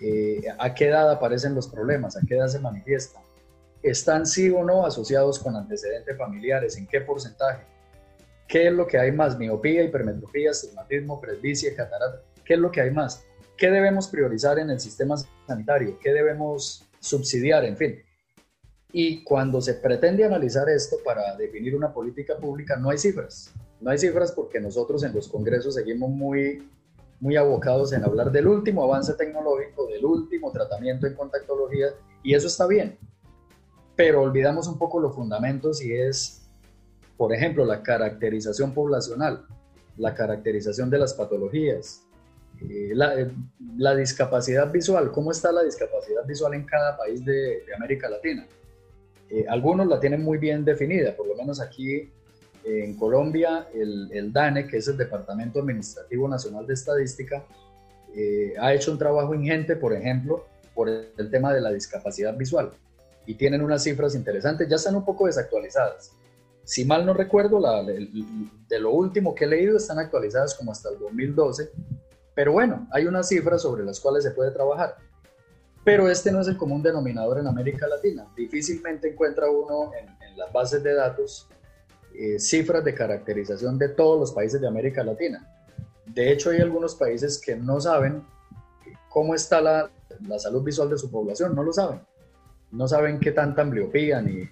[0.00, 3.22] eh, a qué edad aparecen los problemas, a qué edad se manifiestan,
[3.82, 7.64] están sí o no asociados con antecedentes familiares, en qué porcentaje,
[8.46, 12.80] qué es lo que hay más, miopía, hipermetropía, astigmatismo, presbicia, catarata, qué es lo que
[12.80, 13.24] hay más,
[13.56, 18.02] qué debemos priorizar en el sistema sanitario, qué debemos subsidiar, en fin.
[18.92, 23.52] Y cuando se pretende analizar esto para definir una política pública, no hay cifras.
[23.80, 26.68] No hay cifras porque nosotros en los congresos seguimos muy,
[27.20, 31.88] muy abocados en hablar del último avance tecnológico, del último tratamiento en contactología,
[32.22, 32.98] y eso está bien.
[33.96, 36.48] pero olvidamos un poco los fundamentos y es,
[37.16, 39.44] por ejemplo, la caracterización poblacional,
[39.96, 42.09] la caracterización de las patologías,
[42.61, 43.33] eh, eh,
[43.76, 48.46] la, discapacidad visual, ¿cómo está la discapacidad visual en cada país de, América Latina?
[49.31, 52.11] Eh, algunos la tienen muy bien definida, por lo menos aquí
[52.68, 57.44] en Colombia, el, DANE, que es el Departamento Administrativo Nacional de Estadística,
[58.61, 62.72] ha hecho un trabajo ingente, por ejemplo, por el, tema de la discapacidad visual
[63.26, 66.12] y tienen unas cifras interesantes, ya están un poco desactualizadas.
[66.64, 70.98] Si mal no recuerdo, de lo último que he leído están actualizadas como hasta el
[70.98, 71.70] 2012
[72.38, 74.94] pero bueno, hay unas cifras sobre las cuales se puede trabajar.
[75.83, 78.28] Pero este no es el común denominador en América Latina.
[78.37, 81.48] Difícilmente encuentra uno en, las bases de datos
[82.18, 85.46] eh, cifras de caracterización de todos los países de América Latina.
[86.07, 88.22] De hecho, hay algunos países que no saben
[89.09, 89.90] cómo está la,
[90.26, 92.00] la salud visual de su población, no lo saben.
[92.70, 94.48] No saben qué tanta ambliopía ni,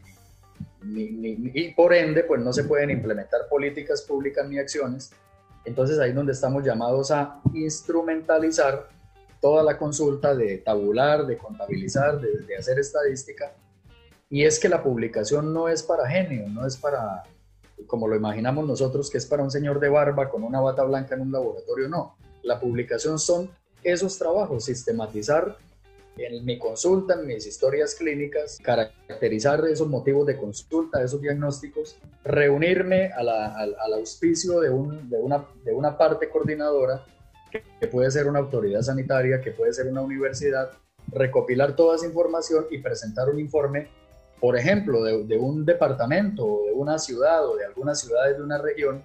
[0.83, 5.11] ni, ni, y por ende, pues no se pueden implementar políticas públicas ni acciones
[5.66, 8.88] entonces ahí es donde estamos llamados a instrumentalizar
[9.40, 13.52] toda la consulta de tabular, de contabilizar, de, hacer estadística.
[14.31, 17.24] Y es que la publicación no es para genio, no es para,
[17.86, 21.14] como lo imaginamos nosotros, que es para un señor de barba con una bata blanca
[21.14, 22.16] en un laboratorio, no.
[22.42, 23.50] La publicación son
[23.82, 25.56] esos trabajos, sistematizar
[26.18, 33.94] en mi consulta, mis historias clínicas, caracterizar esos motivos de consulta, esos diagnósticos, reunirme al,
[33.94, 37.04] auspicio de, una, de una parte coordinadora,
[37.50, 40.70] que, puede ser una autoridad sanitaria, que puede ser una universidad,
[41.08, 43.88] recopilar toda esa información y presentar un informe,
[44.40, 48.59] por ejemplo, de, un departamento o de una ciudad o de algunas ciudades de una
[48.59, 49.03] región,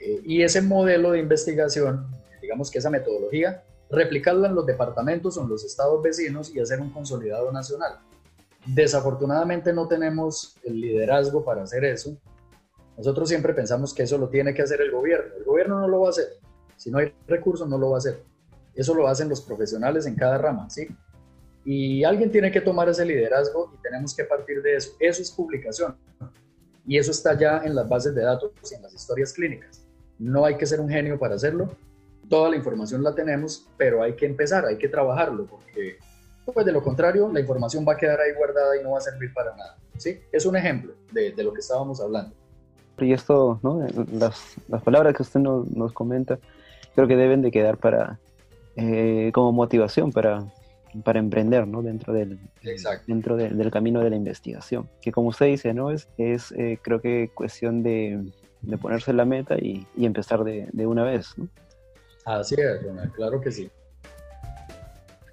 [0.00, 2.06] eh, y ese modelo de investigación,
[2.40, 6.80] digamos que esa metodología, replicarla en los departamentos o en los estados vecinos y hacer
[6.80, 7.98] un consolidado nacional.
[8.66, 12.16] Desafortunadamente no tenemos el liderazgo para hacer eso.
[12.96, 15.34] Nosotros siempre pensamos que eso lo tiene que hacer el gobierno.
[15.36, 16.28] El gobierno no lo va a hacer.
[16.76, 18.22] Si no hay recursos, no lo va a hacer.
[18.74, 20.88] Eso lo hacen los profesionales en cada rama, ¿sí?
[21.64, 24.92] Y alguien tiene que tomar ese liderazgo y tenemos que partir de eso.
[25.00, 25.96] Eso es publicación.
[26.86, 29.86] Y eso está ya en las bases de datos y en las historias clínicas.
[30.18, 31.74] No hay que ser un genio para hacerlo,
[32.28, 35.98] toda la información la tenemos, pero hay que empezar, hay que trabajarlo, porque
[36.44, 39.00] pues de lo contrario la información va a quedar ahí guardada y no va a
[39.00, 39.76] servir para nada.
[39.96, 40.20] ¿sí?
[40.30, 42.34] Es un ejemplo de, de lo que estábamos hablando.
[42.98, 43.86] Y esto, ¿no?
[44.12, 46.38] las, las palabras que usted nos, nos, comenta,
[46.94, 48.20] creo que deben de quedar para,
[48.76, 50.44] eh, como motivación para,
[51.02, 51.82] para emprender ¿no?
[51.82, 52.38] dentro, del,
[53.06, 54.88] dentro del camino de la investigación.
[55.00, 55.90] Que como usted dice, ¿no?
[55.90, 60.68] es, es eh, creo que cuestión de, de ponerse la meta y, y empezar de,
[60.72, 61.34] de, una vez.
[61.36, 61.48] ¿no?
[62.24, 63.70] Así es, Ronald, claro que sí.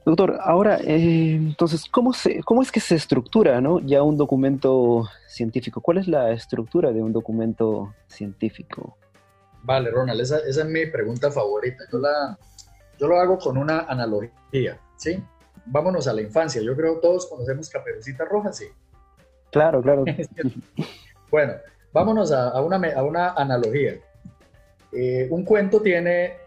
[0.03, 3.79] Doctor, ahora, eh, entonces, ¿cómo, se, ¿cómo es que se estructura ¿no?
[3.79, 5.79] ya un documento científico?
[5.79, 8.97] ¿Cuál es la estructura de un documento científico?
[9.63, 11.83] Vale, Ronald, esa, esa es mi pregunta favorita.
[11.91, 12.37] Yo, la,
[12.99, 15.23] yo lo hago con una analogía, ¿sí?
[15.65, 16.61] Vámonos a la infancia.
[16.61, 18.65] Yo creo que todos conocemos Caperucita Roja, ¿sí?
[19.51, 20.05] Claro, claro.
[21.31, 21.53] bueno,
[21.91, 23.99] vámonos a, una, a una analogía.
[24.91, 26.41] Eh, un cuento tiene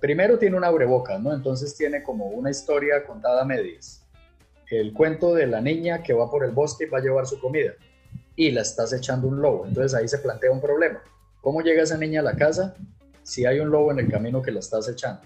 [0.00, 1.32] primero tiene un abrebocas, ¿no?
[1.32, 4.02] Entonces tiene como una historia contada a medias.
[4.70, 7.38] El cuento de la niña que va por el bosque y va a llevar su
[7.40, 7.72] comida
[8.34, 9.66] y la estás echando un lobo.
[9.66, 11.02] Entonces ahí se plantea un problema.
[11.40, 12.74] ¿Cómo llega esa niña a la casa
[13.22, 15.20] si hay un lobo en el camino que la estás echando?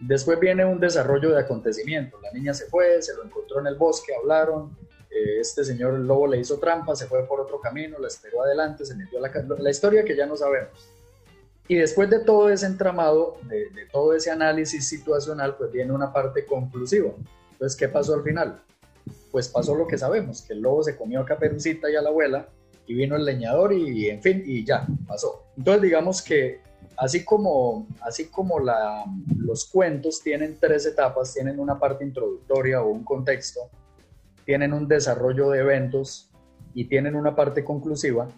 [0.00, 2.18] Después viene un desarrollo de acontecimiento.
[2.20, 4.76] La niña se fue, se lo encontró en el bosque, hablaron.
[5.10, 8.42] Eh, este señor el lobo le hizo trampa, se fue por otro camino, la esperó
[8.42, 9.56] adelante, se metió a la.
[9.58, 10.90] La historia que ya no sabemos.
[11.70, 16.44] Y después de todo ese entramado, de, todo ese análisis situacional, pues viene una parte
[16.44, 17.12] conclusiva.
[17.52, 18.60] Entonces, ¿qué pasó al final?
[19.30, 22.08] Pues pasó lo que sabemos, que el lobo se comió a Caperucita y a la
[22.08, 22.48] abuela,
[22.88, 25.44] y vino el leñador y, en fin, y ya, pasó.
[25.56, 26.60] Entonces, digamos que
[26.96, 33.04] así como, así como los cuentos tienen tres etapas, tienen una parte introductoria o un
[33.04, 33.60] contexto,
[34.44, 36.30] tienen un desarrollo de eventos
[36.74, 38.28] y tienen una parte conclusiva,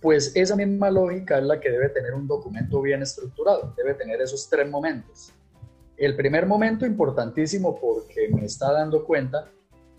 [0.00, 4.20] pues esa misma lógica es la que debe tener un documento bien estructurado, debe tener
[4.20, 5.32] esos tres momentos.
[5.96, 9.48] El primer momento importantísimo porque me está dando cuenta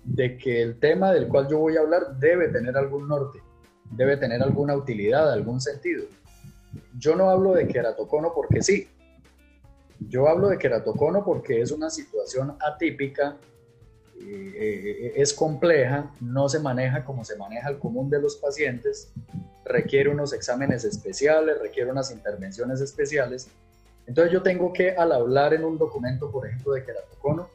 [0.03, 3.39] de que el tema del cual yo voy a hablar debe tener algún norte,
[3.91, 6.05] debe tener alguna utilidad, algún sentido.
[6.97, 8.87] Yo no hablo de queratocono porque sí.
[9.99, 13.37] Yo hablo de queratocono porque es una situación atípica
[14.19, 19.11] eh, es compleja, no se maneja como se maneja el común de los pacientes,
[19.63, 23.47] requiere unos exámenes especiales, requiere unas intervenciones especiales.
[24.07, 27.49] Entonces yo tengo que, al hablar en un documento, por ejemplo, de queratocono,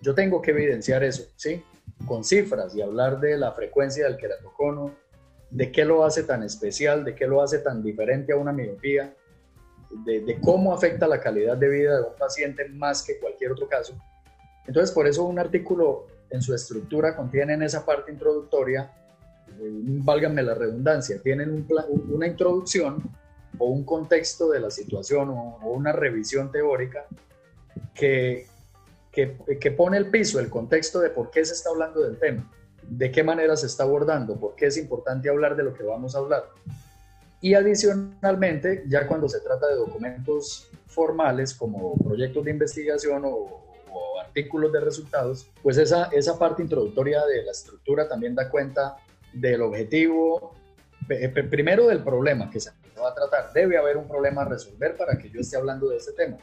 [0.00, 1.62] yo tengo que evidenciar eso, ¿sí?
[2.06, 4.94] Con cifras y hablar de la frecuencia del queratocono,
[5.50, 9.14] de qué lo hace tan especial, de qué lo hace tan diferente a una miopía,
[9.90, 13.94] de, cómo afecta la calidad de vida de un paciente más que cualquier otro caso.
[14.66, 18.92] Entonces, por eso un artículo en su estructura contiene en esa parte introductoria,
[19.48, 21.66] eh, válganme la redundancia, tienen un
[22.10, 23.02] una introducción
[23.56, 27.06] o un contexto de la situación o, o una revisión teórica
[27.94, 28.46] que,
[29.10, 32.50] que, que, pone el piso, el contexto de por qué se está hablando del tema,
[32.88, 36.14] de qué manera se está abordando, por qué es importante hablar de lo que vamos
[36.14, 36.44] a hablar.
[37.40, 44.20] Y adicionalmente, ya cuando se trata de documentos formales como proyectos de investigación o, o
[44.20, 48.96] artículos de resultados, pues esa, esa parte introductoria de la estructura también da cuenta
[49.32, 50.54] del objetivo,
[51.50, 52.70] primero del problema que se
[53.00, 53.52] va a tratar.
[53.52, 56.38] Debe haber un problema a resolver para que yo esté hablando de este tema.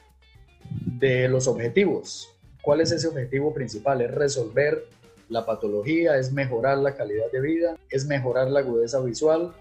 [0.86, 2.30] De los objetivos.
[2.62, 4.02] ¿Cuál es ese objetivo principal?
[4.02, 4.88] Es resolver
[5.30, 9.54] la patología, es mejorar la calidad de vida, es mejorar la agudeza visual,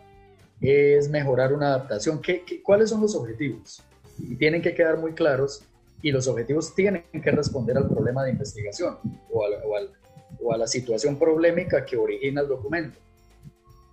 [0.61, 2.21] es mejorar una adaptación.
[2.21, 3.83] ¿Qué, cuáles son los objetivos?
[4.19, 5.65] Y tienen que quedar muy claros
[6.03, 8.99] y los objetivos tienen que responder al problema de investigación
[9.31, 9.91] o, o, al,
[10.41, 12.99] o a la situación problemática que origina el documento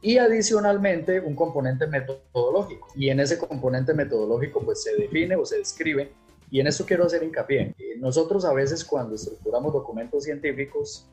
[0.02, 2.88] y adicionalmente un componente metodológico.
[2.96, 6.12] Y en ese componente metodológico pues se define o se describe,
[6.50, 7.76] y en eso quiero hacer hincapié.
[8.00, 11.08] Nosotros a veces cuando estructuramos documentos científicos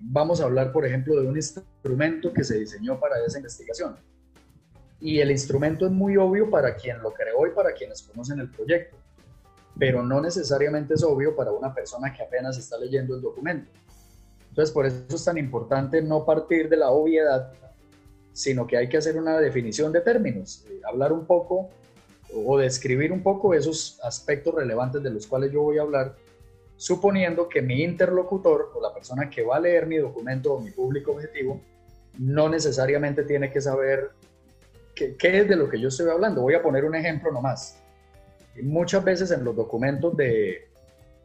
[0.00, 3.96] vamos a hablar, por ejemplo, de un instrumento que se diseñó para esa investigación.
[5.00, 8.50] Y el instrumento es muy obvio para quien lo creó y para quienes conocen el
[8.50, 8.96] proyecto,
[9.78, 13.70] pero no necesariamente es obvio para una persona que apenas está leyendo el documento.
[14.48, 17.52] Entonces, por eso es tan importante no partir de la obviedad
[18.38, 21.70] sino que hay que hacer una definición de términos, eh, hablar un poco
[22.32, 26.14] o describir un poco esos aspectos relevantes de los cuales yo voy a hablar,
[26.78, 30.70] suponiendo que mi interlocutor o la persona que va a leer mi documento o mi
[30.70, 31.60] público objetivo
[32.18, 34.12] no necesariamente tiene que saber
[34.94, 36.40] qué, es de lo que yo estoy hablando.
[36.40, 37.82] Voy a poner un ejemplo nomás.
[38.62, 40.68] Muchas veces en los documentos de,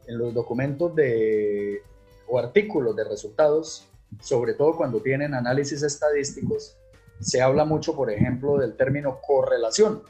[0.08, 1.84] en los documentos de
[2.28, 3.88] o artículos de resultados,
[4.22, 6.78] sobre todo cuando tienen análisis estadísticos,
[7.20, 10.02] se habla mucho, por ejemplo, del término correlación.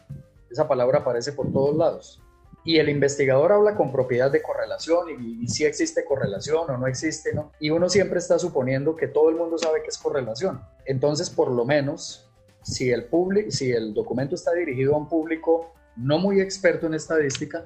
[0.50, 2.23] Esa palabra aparece por todos lados.
[2.66, 7.34] Y el investigador habla con propiedad de correlación y, si existe correlación o no existe,
[7.34, 7.52] ¿no?
[7.60, 10.62] Y uno siempre está suponiendo que todo el mundo sabe que es correlación.
[10.86, 12.30] Entonces, por lo menos,
[12.62, 13.08] si el,
[13.50, 17.66] si el documento está dirigido a un público no muy experto en estadística,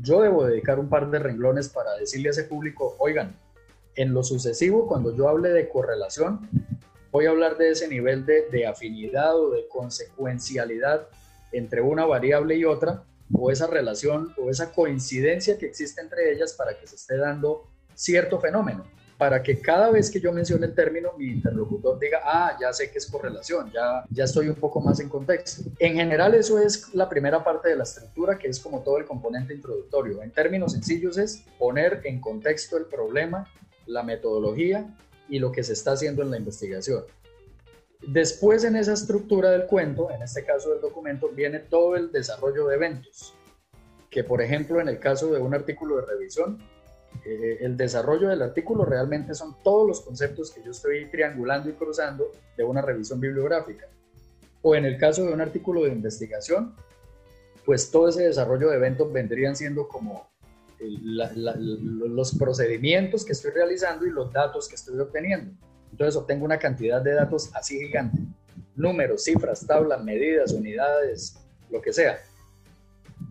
[0.00, 3.38] yo debo dedicar un par de renglones para decirle a ese público, oigan,
[3.96, 6.48] en lo sucesivo, cuando yo hable de correlación,
[7.12, 11.08] voy a hablar de ese nivel de, afinidad o de consecuencialidad
[11.52, 16.52] entre una variable y otra, o esa relación o esa coincidencia que existe entre ellas
[16.52, 18.84] para que se esté dando cierto fenómeno,
[19.16, 22.90] para que cada vez que yo mencione el término, mi interlocutor diga, ah, ya sé
[22.90, 25.62] que es correlación, ya, ya estoy un poco más en contexto.
[25.78, 29.04] En general eso es la primera parte de la estructura, que es como todo el
[29.04, 30.22] componente introductorio.
[30.22, 33.48] En términos sencillos es poner en contexto el problema,
[33.86, 34.86] la metodología
[35.28, 37.04] y lo que se está haciendo en la investigación.
[38.08, 42.66] Después en esa estructura del cuento, en este caso del documento, viene todo el desarrollo
[42.66, 43.34] de eventos,
[44.10, 46.58] que por ejemplo en el caso de un artículo de revisión,
[47.24, 51.72] eh, el desarrollo del artículo realmente son todos los conceptos que yo estoy triangulando y
[51.72, 53.86] cruzando de una revisión bibliográfica.
[54.62, 56.74] O en el caso de un artículo de investigación,
[57.64, 60.28] pues todo ese desarrollo de eventos vendrían siendo como
[60.80, 65.54] los procedimientos que estoy realizando y los datos que estoy obteniendo.
[65.94, 68.18] Entonces obtengo una cantidad de datos así gigante,
[68.74, 71.36] números, cifras, tablas, medidas, unidades,
[71.70, 72.18] lo que sea.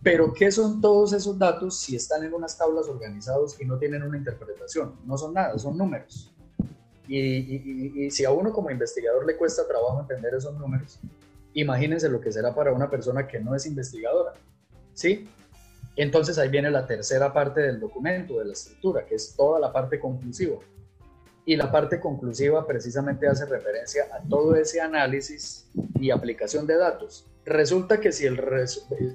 [0.02, 4.02] Pero ¿qué son todos esos datos si están en unas tablas organizados y no tienen
[4.02, 4.96] una interpretación?
[5.06, 6.34] No son nada, son números.
[7.06, 11.02] Y, si a uno como investigador le cuesta trabajo entender esos números,
[11.54, 14.36] imagínense lo que será para una persona que no es investigadora.
[14.94, 15.28] ¿Sí?
[15.98, 19.74] Entonces ahí viene la tercera parte del documento, de la estructura, que es toda la
[19.74, 20.60] parte conclusiva.
[21.46, 25.68] Y la parte conclusiva precisamente hace referencia a todo ese análisis
[26.00, 27.28] y aplicación de datos.
[27.46, 28.40] Resulta que si el,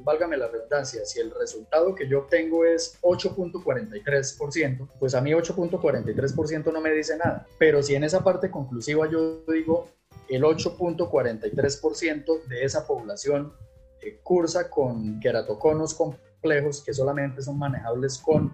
[0.04, 6.70] válgame la redundancia, si el resultado que yo obtengo es 8.43%, pues a mí 8.43%
[6.70, 7.46] no me dice nada.
[7.58, 9.88] Pero si en esa parte conclusiva yo digo
[10.28, 13.54] el 8.43% de esa población
[14.02, 18.52] eh, cursa con queratoconos complejos que solamente son manejables con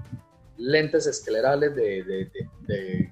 [0.57, 2.31] lentes esclerales de,
[2.67, 3.11] de,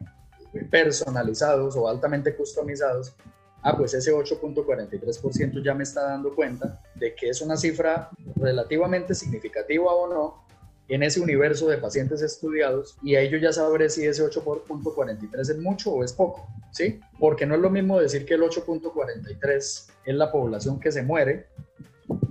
[0.70, 3.14] personalizados o altamente customizados,
[3.62, 9.14] ah, pues ese 8.43% ya me está dando cuenta de que es una cifra relativamente
[9.14, 10.42] significativa o no,
[10.88, 15.59] en ese universo de pacientes estudiados y ahí yo ya sabré si ese 8.43 es
[15.59, 17.00] mucho o es poco, ¿sí?
[17.18, 19.57] Porque no es lo mismo decir que el 8.43
[20.05, 21.46] es la población que se muere,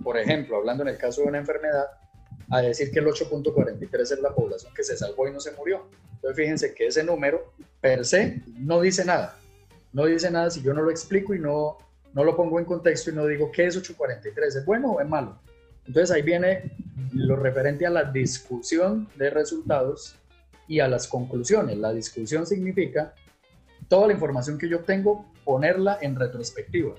[0.04, 1.86] por ejemplo, hablando en el caso de una enfermedad,
[2.52, 5.88] a decir que el 8.43 es la población que se salvó y no se murió.
[6.16, 9.38] Entonces fíjense que ese número per se no dice nada.
[9.94, 11.78] No dice nada si yo no lo explico y no,
[12.14, 15.08] no lo pongo en contexto y no digo qué es 843, ¿es bueno o es
[15.08, 15.40] malo?
[15.86, 16.76] Entonces ahí viene
[17.14, 20.16] lo referente a la discusión de resultados
[20.68, 21.78] y a las conclusiones.
[21.78, 23.14] La discusión significa
[23.88, 26.96] toda la información que yo obtengo, ponerla en retrospectiva.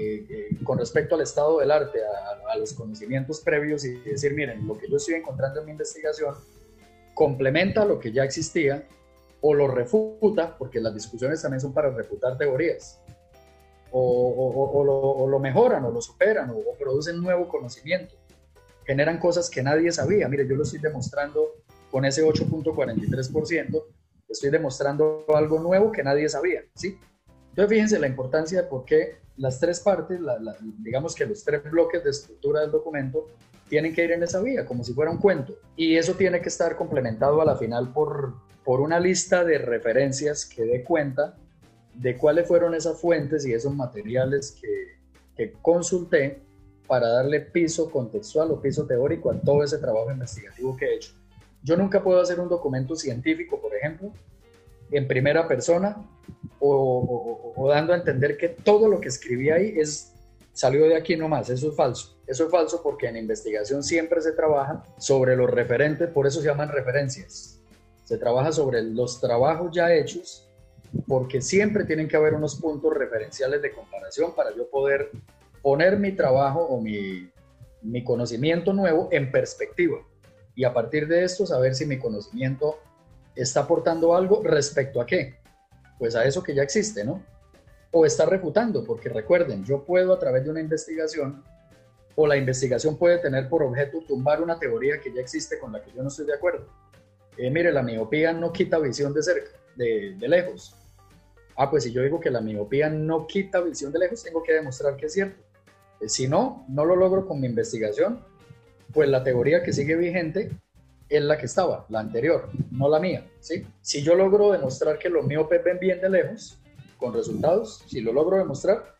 [0.00, 4.66] Eh, eh, con respecto al estado del arte, a, los conocimientos previos y decir, miren,
[4.66, 6.34] lo que yo estoy encontrando en mi investigación
[7.14, 8.86] complementa lo que ya existía
[9.40, 13.00] o lo refuta, porque las discusiones también son para refutar teorías,
[13.90, 18.14] o, lo, mejoran o lo superan o, producen nuevo conocimiento,
[18.86, 20.28] generan cosas que nadie sabía.
[20.28, 21.56] Mire, yo lo estoy demostrando
[21.90, 23.84] con ese 8.43%,
[24.28, 26.98] estoy demostrando algo nuevo que nadie sabía, ¿sí?
[27.58, 30.20] Entonces fíjense la importancia de por qué las tres partes,
[30.78, 33.26] digamos que los tres bloques de estructura del documento,
[33.68, 35.54] tienen que ir en esa vía, como si fuera un cuento.
[35.74, 38.34] Y eso tiene que estar complementado a la final por,
[38.64, 41.36] por una lista de referencias que dé cuenta
[41.94, 45.00] de cuáles fueron esas fuentes y esos materiales que,
[45.34, 46.40] que consulté
[46.86, 51.12] para darle piso contextual o piso teórico a todo ese trabajo investigativo que he hecho.
[51.64, 54.12] Yo nunca puedo hacer un documento científico, por ejemplo,
[54.90, 55.96] en primera persona
[56.60, 60.12] o, dando a entender que todo lo que escribí ahí es,
[60.52, 61.50] salió de aquí nomás.
[61.50, 62.18] Eso es falso.
[62.26, 66.46] Eso es falso porque en investigación siempre se trabaja sobre los referentes, por eso se
[66.46, 67.60] llaman referencias.
[68.04, 70.44] Se trabaja sobre los trabajos ya hechos
[71.06, 75.10] porque siempre tienen que haber unos puntos referenciales de comparación para yo poder
[75.60, 77.30] poner mi trabajo o mi,
[77.82, 79.98] mi conocimiento nuevo en perspectiva
[80.58, 82.80] y a partir de esto saber si mi conocimiento
[83.42, 85.36] está aportando algo respecto a qué?
[85.98, 87.22] Pues a eso que ya existe, ¿no?
[87.90, 91.42] O está refutando, porque recuerden, yo puedo a través de una investigación
[92.20, 95.80] o la investigación puede tener por objeto tumbar una teoría que ya existe con la
[95.80, 96.66] que yo no estoy de acuerdo.
[97.36, 100.74] Eh, mire, la miopía no quita visión de cerca, de, lejos.
[101.56, 104.52] Ah, pues si yo digo que la miopía no quita visión de lejos, tengo que
[104.52, 105.40] demostrar que es cierto.
[106.00, 108.24] Eh, si no, no lo logro con mi investigación,
[108.92, 110.50] pues la teoría que sigue vigente
[111.08, 113.26] es la que estaba, la anterior, no la mía.
[113.40, 113.66] ¿sí?
[113.80, 116.58] Si yo logro demostrar que los miopes ven bien de lejos,
[116.98, 118.96] con resultados, si lo logro demostrar,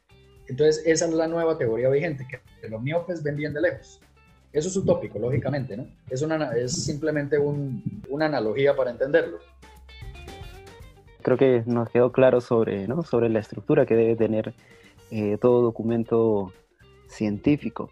[0.47, 4.01] entonces esa es la nueva teoría vigente, que los miopes ven bien de lejos.
[4.53, 5.87] Eso es utópico, lógicamente, ¿no?
[6.09, 9.39] Es, una, es simplemente una analogía para entenderlo.
[11.23, 13.03] Creo que nos quedó claro sobre, ¿no?
[13.03, 14.55] sobre la estructura que debe tener
[15.11, 16.53] eh, todo documento
[17.09, 17.91] científico.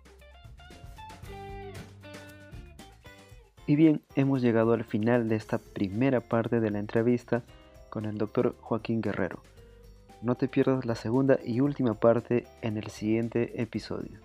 [3.67, 7.43] Y bien, hemos llegado al final de esta primera parte de la entrevista
[7.91, 9.43] con el doctor Joaquín Guerrero.
[10.23, 14.19] No te pierdas la segunda y última parte en el siguiente episodio.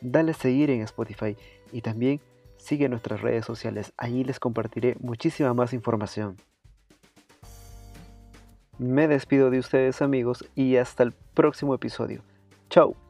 [0.00, 1.36] Dale a seguir en Spotify
[1.72, 2.20] y también
[2.56, 3.92] sigue nuestras redes sociales.
[3.96, 6.36] Allí les compartiré muchísima más información.
[8.78, 12.22] Me despido de ustedes amigos y hasta el próximo episodio.
[12.70, 13.07] Chao.